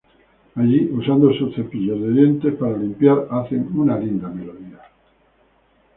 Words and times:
Allí, 0.55 0.89
usando 0.91 1.31
sus 1.31 1.53
cepillos 1.53 2.01
de 2.01 2.09
dientes 2.11 2.55
para 2.55 2.75
limpiar, 2.75 3.27
hacen 3.29 3.69
una 3.77 3.99
linda 3.99 4.29
melodía. 4.29 4.81